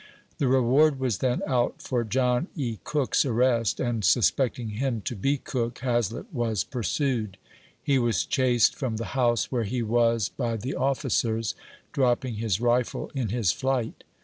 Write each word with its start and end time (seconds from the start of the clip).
The 0.39 0.47
reward 0.47 0.99
was 0.99 1.19
then 1.19 1.43
out 1.45 1.79
for 1.79 2.03
John 2.03 2.47
E. 2.55 2.79
Cook's 2.83 3.23
arrest, 3.23 3.79
and 3.79 4.03
sus 4.03 4.31
pecting 4.31 4.69
him 4.77 5.01
to 5.01 5.15
be 5.15 5.37
Cook, 5.37 5.77
Hazlett 5.77 6.25
was 6.33 6.63
pursued. 6.63 7.37
He 7.83 7.99
was 7.99 8.25
chased 8.25 8.73
from 8.75 8.97
the 8.97 9.13
house 9.13 9.51
where 9.51 9.61
he 9.63 9.83
was 9.83 10.29
by 10.29 10.57
the 10.57 10.73
oflicers, 10.73 11.53
dropping 11.91 12.37
his 12.37 12.59
rifle 12.59 13.11
in 13.13 13.29
his 13.29 13.51
flight. 13.51 14.03